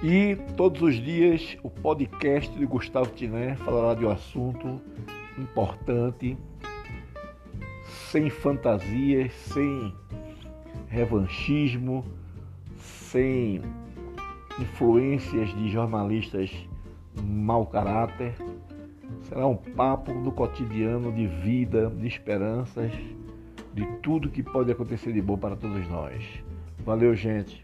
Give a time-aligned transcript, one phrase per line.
[0.00, 4.80] E todos os dias o podcast de Gustavo Tiné falará de um assunto
[5.36, 6.38] importante,
[8.08, 9.92] sem fantasias, sem
[10.86, 12.04] revanchismo,
[12.76, 13.60] sem
[14.60, 16.48] influências de jornalistas
[17.20, 18.34] mau caráter.
[19.22, 22.92] Será um papo do cotidiano, de vida, de esperanças,
[23.74, 26.22] de tudo que pode acontecer de bom para todos nós.
[26.84, 27.60] Valeu, gente.